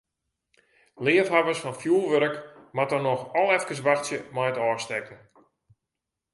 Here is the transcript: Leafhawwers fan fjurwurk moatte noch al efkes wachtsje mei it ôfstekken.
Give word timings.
Leafhawwers 1.05 1.61
fan 1.63 1.77
fjurwurk 1.81 2.35
moatte 2.75 2.99
noch 3.05 3.23
al 3.39 3.49
efkes 3.57 3.83
wachtsje 3.85 4.17
mei 4.35 4.49
it 4.51 4.61
ôfstekken. 4.67 5.19